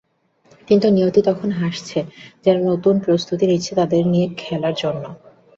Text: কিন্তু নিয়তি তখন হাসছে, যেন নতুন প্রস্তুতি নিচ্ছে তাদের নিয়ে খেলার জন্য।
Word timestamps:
কিন্তু 0.67 0.87
নিয়তি 0.89 1.21
তখন 1.29 1.49
হাসছে, 1.59 1.99
যেন 2.45 2.57
নতুন 2.69 2.95
প্রস্তুতি 2.99 3.45
নিচ্ছে 3.47 3.71
তাদের 3.75 4.03
নিয়ে 4.07 4.27
খেলার 4.37 4.75
জন্য। 4.81 5.03